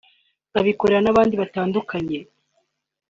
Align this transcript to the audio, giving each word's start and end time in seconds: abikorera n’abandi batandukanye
abikorera 0.59 0.99
n’abandi 1.03 1.33
batandukanye 1.41 2.19